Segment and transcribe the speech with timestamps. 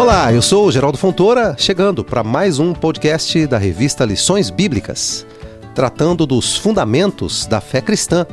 [0.00, 5.26] Olá, eu sou Geraldo Fontoura, chegando para mais um podcast da revista Lições Bíblicas,
[5.74, 8.26] tratando dos fundamentos da fé cristã.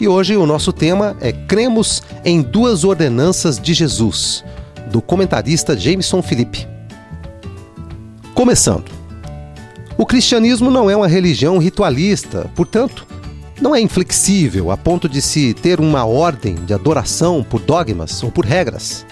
[0.00, 4.44] E hoje o nosso tema é Cremos em duas ordenanças de Jesus,
[4.90, 6.66] do comentarista Jameson Philippe.
[8.34, 8.90] Começando.
[9.96, 13.06] O cristianismo não é uma religião ritualista, portanto,
[13.62, 18.32] não é inflexível a ponto de se ter uma ordem de adoração por dogmas ou
[18.32, 19.06] por regras.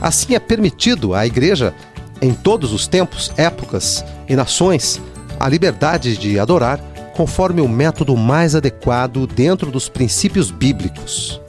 [0.00, 1.74] Assim é permitido à Igreja,
[2.22, 5.00] em todos os tempos, épocas e nações,
[5.38, 6.78] a liberdade de adorar
[7.14, 11.40] conforme o método mais adequado dentro dos princípios bíblicos.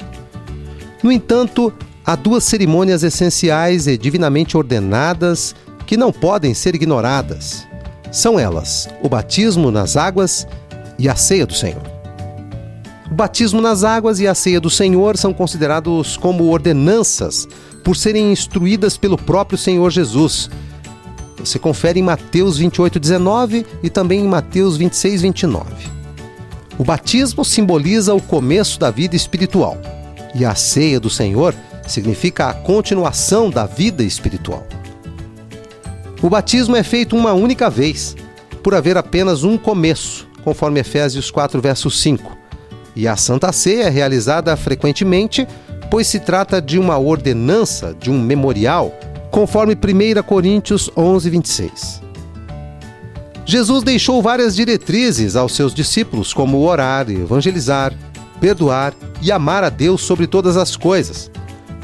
[1.04, 1.74] No entanto,
[2.06, 5.56] há duas cerimônias essenciais e divinamente ordenadas
[5.86, 7.68] que não podem ser ignoradas.
[8.12, 10.48] São elas o batismo nas águas
[11.00, 11.91] e a ceia do Senhor.
[13.12, 17.46] O batismo nas águas e a ceia do Senhor são considerados como ordenanças
[17.84, 20.50] por serem instruídas pelo próprio Senhor Jesus.
[21.38, 25.66] Você confere em Mateus 28, 19 e também em Mateus 26, 29.
[26.78, 29.78] O batismo simboliza o começo da vida espiritual
[30.34, 31.54] e a ceia do Senhor
[31.86, 34.66] significa a continuação da vida espiritual.
[36.22, 38.16] O batismo é feito uma única vez,
[38.64, 42.41] por haver apenas um começo, conforme Efésios 4, verso 5.
[42.96, 45.48] E a Santa Ceia é realizada frequentemente
[45.92, 48.98] pois se trata de uma ordenança, de um memorial,
[49.30, 52.02] conforme 1 Coríntios 11, 26.
[53.46, 57.94] Jesus deixou várias diretrizes aos seus discípulos, como orar, evangelizar,
[58.40, 61.30] perdoar e amar a Deus sobre todas as coisas.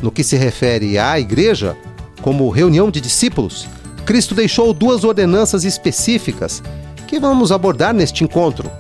[0.02, 1.76] No que se refere à igreja,
[2.22, 3.68] como reunião de discípulos,
[4.06, 6.64] Cristo deixou duas ordenanças específicas
[7.06, 8.72] que vamos abordar neste encontro.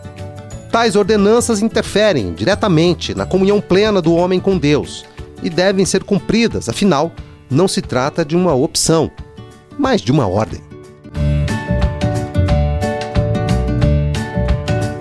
[0.71, 5.05] Tais ordenanças interferem diretamente na comunhão plena do homem com Deus
[5.41, 7.11] e devem ser cumpridas, afinal,
[7.49, 9.09] não se trata de uma opção,
[9.77, 10.61] mas de uma ordem.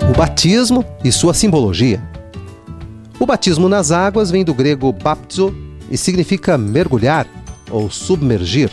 [0.08, 2.02] O batismo e sua simbologia.
[3.18, 5.54] O batismo nas águas vem do grego baptizo
[5.90, 7.26] e significa mergulhar
[7.70, 8.70] ou submergir.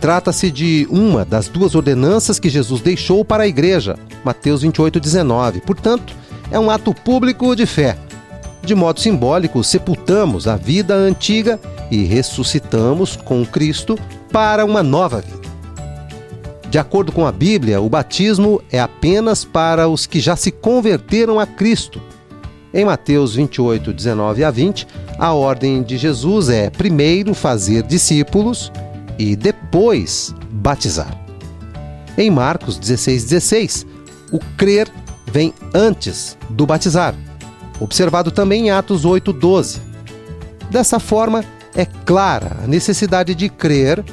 [0.00, 5.60] Trata-se de uma das duas ordenanças que Jesus deixou para a igreja, Mateus 28:19.
[5.60, 6.14] Portanto,
[6.50, 7.96] é um ato público de fé
[8.66, 11.58] de modo simbólico, sepultamos a vida antiga
[11.88, 13.96] e ressuscitamos com Cristo
[14.32, 15.46] para uma nova vida.
[16.68, 21.38] De acordo com a Bíblia, o batismo é apenas para os que já se converteram
[21.38, 22.02] a Cristo.
[22.74, 24.84] Em Mateus 28, 19 a 20,
[25.16, 28.72] a ordem de Jesus é primeiro fazer discípulos
[29.18, 31.16] e depois batizar.
[32.16, 33.86] Em Marcos 16, 16,
[34.32, 34.88] o crer
[35.32, 37.14] vem antes do batizar
[37.80, 39.80] observado também em Atos 8:12.
[40.70, 41.44] Dessa forma,
[41.74, 44.04] é clara a necessidade de crer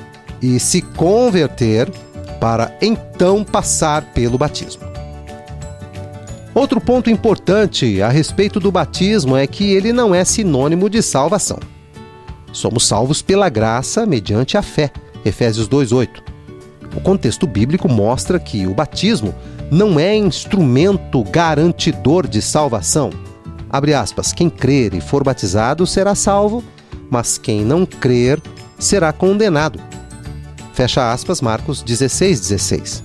[0.41, 1.89] e se converter
[2.39, 4.83] para então passar pelo batismo.
[6.53, 11.57] Outro ponto importante a respeito do batismo é que ele não é sinônimo de salvação.
[12.53, 14.89] Somos salvos pela graça mediante a fé.
[15.25, 16.23] Efésios 2:8.
[16.95, 19.35] O contexto bíblico mostra que o batismo
[19.69, 23.09] não é instrumento garantidor de salvação,
[23.73, 26.63] Abre aspas, quem crer e for batizado será salvo,
[27.09, 28.39] mas quem não crer
[28.77, 29.79] será condenado.
[30.73, 33.03] Fecha aspas, Marcos 16, 16.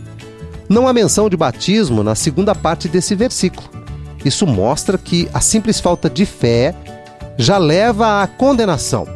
[0.68, 3.66] Não há menção de batismo na segunda parte desse versículo.
[4.22, 6.74] Isso mostra que a simples falta de fé
[7.38, 9.06] já leva à condenação.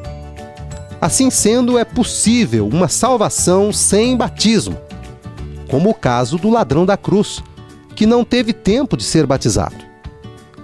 [1.03, 4.79] Assim sendo, é possível uma salvação sem batismo,
[5.69, 7.43] como o caso do ladrão da cruz,
[7.97, 9.75] que não teve tempo de ser batizado.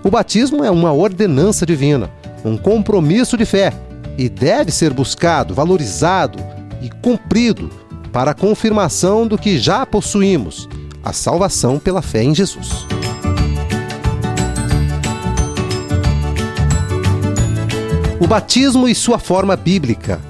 [0.05, 2.09] O batismo é uma ordenança divina,
[2.45, 3.73] um compromisso de fé
[4.17, 6.39] e deve ser buscado, valorizado
[6.81, 7.69] e cumprido
[8.13, 10.69] para a confirmação do que já possuímos,
[11.03, 12.87] a salvação pela fé em Jesus.
[18.21, 20.28] O batismo e sua forma bíblica.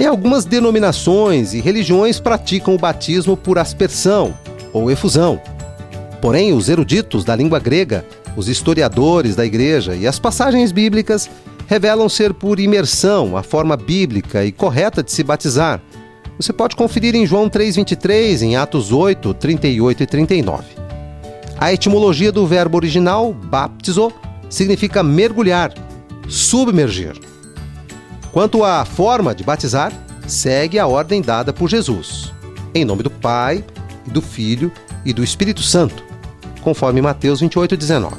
[0.00, 4.32] Em algumas denominações e religiões praticam o batismo por aspersão
[4.72, 5.38] ou efusão.
[6.22, 8.02] Porém, os eruditos da língua grega,
[8.34, 11.28] os historiadores da igreja e as passagens bíblicas
[11.66, 15.82] revelam ser por imersão a forma bíblica e correta de se batizar.
[16.38, 20.64] Você pode conferir em João 3,23, em Atos 8, 38 e 39.
[21.58, 24.10] A etimologia do verbo original, baptizo,
[24.48, 25.74] significa mergulhar,
[26.26, 27.20] submergir.
[28.32, 29.92] Quanto à forma de batizar,
[30.26, 32.32] segue a ordem dada por Jesus.
[32.74, 33.64] Em nome do Pai,
[34.06, 34.72] e do Filho
[35.04, 36.10] e do Espírito Santo
[36.60, 38.16] conforme Mateus 28, 19.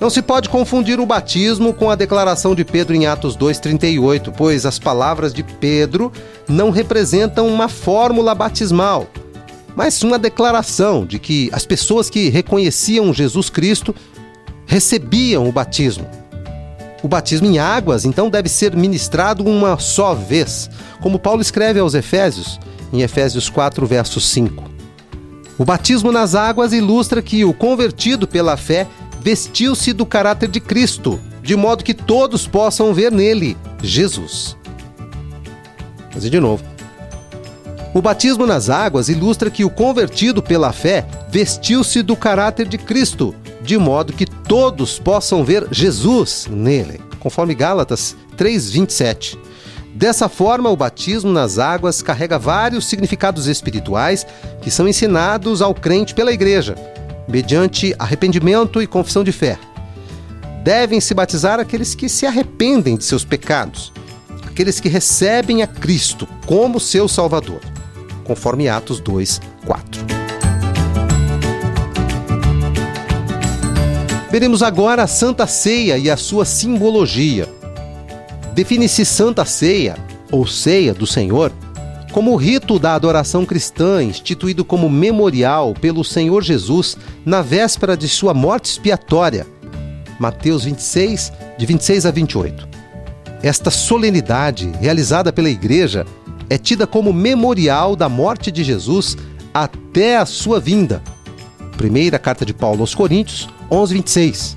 [0.00, 4.66] Não se pode confundir o batismo com a declaração de Pedro em Atos 2,38, pois
[4.66, 6.10] as palavras de Pedro
[6.48, 9.06] não representam uma fórmula batismal,
[9.76, 13.94] mas uma declaração de que as pessoas que reconheciam Jesus Cristo
[14.66, 16.08] recebiam o batismo.
[17.02, 20.70] O batismo em águas, então, deve ser ministrado uma só vez,
[21.00, 22.60] como Paulo escreve aos Efésios,
[22.92, 24.70] em Efésios 4, verso 5.
[25.58, 28.86] O batismo nas águas ilustra que o convertido pela fé
[29.20, 34.56] vestiu-se do caráter de Cristo, de modo que todos possam ver nele Jesus.
[36.14, 36.64] Mas de novo.
[37.94, 43.34] O batismo nas águas ilustra que o convertido pela fé vestiu-se do caráter de Cristo,
[43.62, 49.38] de modo que todos possam ver Jesus nele, conforme Gálatas 3:27.
[49.94, 54.26] Dessa forma, o batismo nas águas carrega vários significados espirituais
[54.62, 56.74] que são ensinados ao crente pela igreja,
[57.28, 59.58] mediante arrependimento e confissão de fé.
[60.64, 63.92] Devem se batizar aqueles que se arrependem de seus pecados,
[64.46, 67.60] aqueles que recebem a Cristo como seu Salvador,
[68.24, 70.21] conforme Atos 2, 4.
[74.32, 77.46] Veremos agora a Santa Ceia e a sua simbologia.
[78.54, 79.94] Define-se Santa Ceia,
[80.30, 81.52] ou Ceia do Senhor,
[82.12, 86.96] como o rito da adoração cristã instituído como memorial pelo Senhor Jesus
[87.26, 89.46] na véspera de sua morte expiatória.
[90.18, 92.68] Mateus 26, de 26 a 28.
[93.42, 96.06] Esta solenidade, realizada pela Igreja,
[96.48, 99.14] é tida como memorial da morte de Jesus
[99.52, 101.02] até a sua vinda.
[101.76, 104.56] Primeira carta de Paulo aos Coríntios, 11, 26.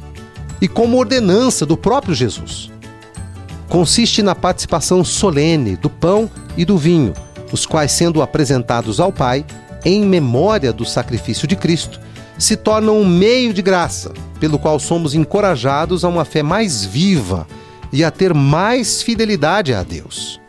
[0.59, 2.69] E como ordenança do próprio Jesus.
[3.69, 7.13] Consiste na participação solene do pão e do vinho,
[7.51, 9.45] os quais, sendo apresentados ao Pai,
[9.85, 11.99] em memória do sacrifício de Cristo,
[12.37, 17.47] se tornam um meio de graça, pelo qual somos encorajados a uma fé mais viva
[17.93, 20.41] e a ter mais fidelidade a Deus.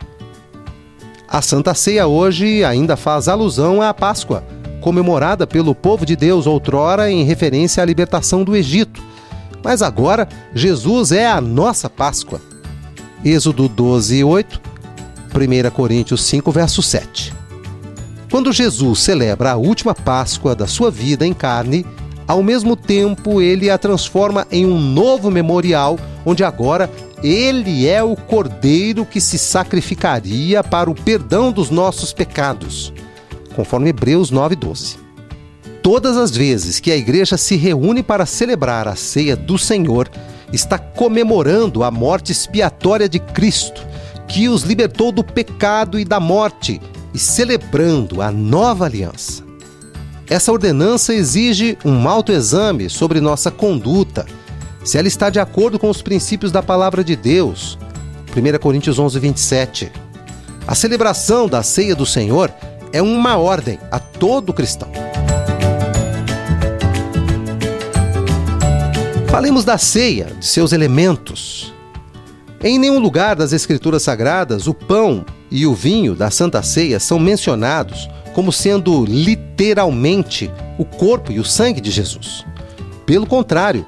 [1.29, 4.45] A Santa Ceia hoje ainda faz alusão à Páscoa,
[4.81, 9.03] comemorada pelo povo de Deus outrora em referência à libertação do Egito.
[9.63, 12.41] Mas agora, Jesus é a nossa Páscoa.
[13.25, 14.61] Êxodo 12, 8
[15.37, 17.35] 1 Coríntios 5, verso 7.
[18.31, 21.87] Quando Jesus celebra a última Páscoa da sua vida em carne,
[22.27, 26.91] ao mesmo tempo ele a transforma em um novo memorial, onde agora
[27.23, 32.93] ele é o cordeiro que se sacrificaria para o perdão dos nossos pecados,
[33.57, 34.99] conforme Hebreus 9:12.
[35.83, 40.09] Todas as vezes que a igreja se reúne para celebrar a ceia do Senhor,
[40.53, 43.85] está comemorando a morte expiatória de Cristo
[44.29, 46.81] que os libertou do pecado e da morte
[47.15, 49.45] e celebrando a nova aliança.
[50.29, 54.27] Essa ordenança exige um autoexame sobre nossa conduta,
[54.85, 57.79] se ela está de acordo com os princípios da palavra de Deus.
[58.37, 59.93] 1 Coríntios 11, 27.
[60.67, 62.53] A celebração da ceia do Senhor
[62.97, 64.91] é uma ordem a todo cristão.
[69.29, 71.75] Falemos da ceia, de seus elementos.
[72.65, 77.19] Em nenhum lugar das Escrituras Sagradas o pão e o vinho da Santa Ceia são
[77.19, 82.47] mencionados como sendo literalmente o corpo e o sangue de Jesus.
[83.05, 83.85] Pelo contrário,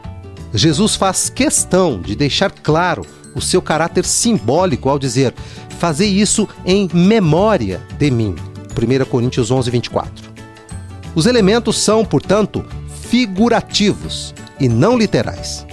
[0.53, 5.33] Jesus faz questão de deixar claro o seu caráter simbólico ao dizer:
[5.79, 8.35] Fazei isso em memória de mim.
[8.79, 10.31] 1 Coríntios 11, 24.
[11.15, 12.65] Os elementos são, portanto,
[13.03, 15.67] figurativos e não literais.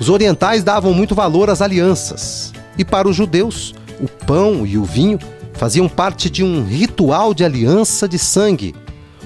[0.00, 4.84] Os orientais davam muito valor às alianças, e para os judeus, o pão e o
[4.84, 5.18] vinho
[5.52, 8.74] faziam parte de um ritual de aliança de sangue,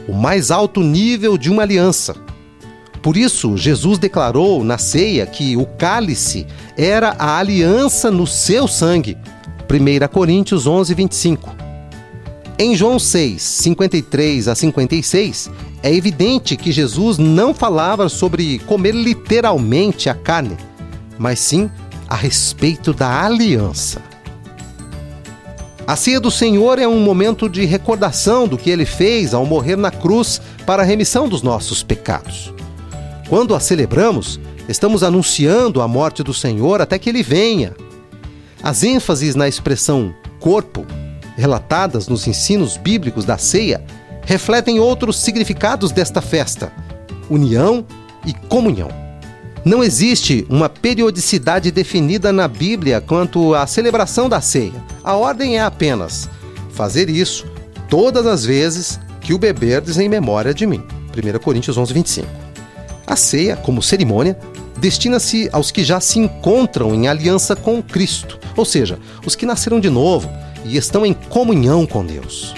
[0.06, 2.14] o mais alto nível de uma aliança.
[3.00, 9.16] Por isso, Jesus declarou na ceia que o cálice era a aliança no seu sangue.
[9.70, 11.65] 1 Coríntios 11, 25.
[12.58, 15.50] Em João 6, 53 a 56,
[15.82, 20.56] é evidente que Jesus não falava sobre comer literalmente a carne,
[21.18, 21.70] mas sim
[22.08, 24.00] a respeito da aliança.
[25.86, 29.76] A ceia do Senhor é um momento de recordação do que ele fez ao morrer
[29.76, 32.54] na cruz para a remissão dos nossos pecados.
[33.28, 37.74] Quando a celebramos, estamos anunciando a morte do Senhor até que ele venha.
[38.62, 40.86] As ênfases na expressão corpo,
[41.36, 43.84] relatadas nos ensinos bíblicos da ceia,
[44.22, 46.72] refletem outros significados desta festa:
[47.30, 47.84] união
[48.26, 48.88] e comunhão.
[49.64, 54.84] Não existe uma periodicidade definida na Bíblia quanto à celebração da ceia.
[55.02, 56.28] A ordem é apenas
[56.70, 57.46] fazer isso
[57.88, 60.82] todas as vezes que o beberdes em memória de mim.
[61.16, 62.28] 1 Coríntios 11, 25.
[63.06, 64.38] A ceia, como cerimônia,
[64.78, 69.80] destina-se aos que já se encontram em aliança com Cristo, ou seja, os que nasceram
[69.80, 70.30] de novo
[70.68, 72.54] e estão em comunhão com Deus.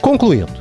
[0.00, 0.52] Concluindo,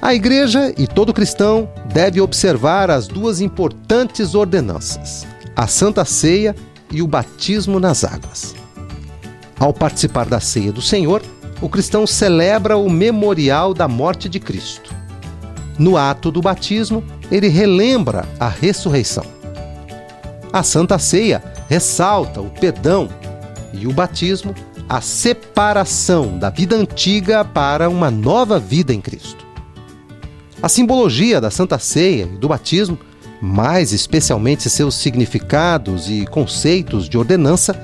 [0.00, 6.54] a igreja e todo cristão deve observar as duas importantes ordenanças: a Santa Ceia
[6.90, 8.54] e o batismo nas águas.
[9.58, 11.22] Ao participar da ceia do Senhor,
[11.60, 14.95] o cristão celebra o memorial da morte de Cristo.
[15.78, 19.24] No ato do batismo, ele relembra a ressurreição.
[20.52, 23.08] A Santa Ceia ressalta o perdão
[23.72, 24.54] e o batismo
[24.88, 29.44] a separação da vida antiga para uma nova vida em Cristo.
[30.62, 32.98] A simbologia da Santa Ceia e do batismo,
[33.40, 37.74] mais especialmente seus significados e conceitos de ordenança,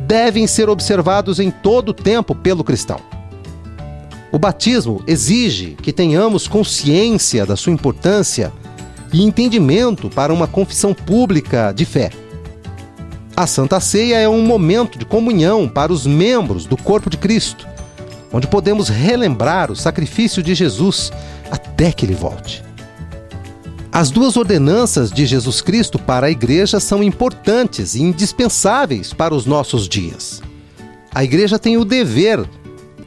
[0.00, 3.00] devem ser observados em todo o tempo pelo cristão.
[4.34, 8.52] O batismo exige que tenhamos consciência da sua importância
[9.12, 12.10] e entendimento para uma confissão pública de fé.
[13.36, 17.64] A Santa Ceia é um momento de comunhão para os membros do corpo de Cristo,
[18.32, 21.12] onde podemos relembrar o sacrifício de Jesus
[21.48, 22.60] até que ele volte.
[23.92, 29.46] As duas ordenanças de Jesus Cristo para a igreja são importantes e indispensáveis para os
[29.46, 30.42] nossos dias.
[31.14, 32.44] A igreja tem o dever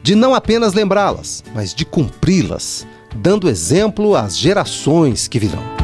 [0.07, 5.76] de não apenas lembrá-las, mas de cumpri-las, dando exemplo às gerações que virão.